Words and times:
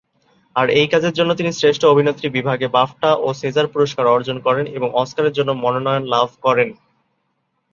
তার 0.55 0.67
এই 0.71 0.87
কাজের 0.87 1.13
জন্য 1.13 1.31
তিনি 1.33 1.51
শ্রেষ্ঠ 1.51 1.81
অভিনেত্রী 1.85 2.27
বিভাগে 2.29 2.67
বাফটা 2.67 3.09
ও 3.15 3.27
সেজার 3.33 3.67
পুরস্কার 3.67 4.05
অর্জন 4.07 4.37
করেন 4.39 4.65
এবং 4.77 4.89
অস্কারের 4.93 5.33
মনোনয়ন 5.63 6.03
লাভ 6.05 6.29
করেন। 6.41 6.69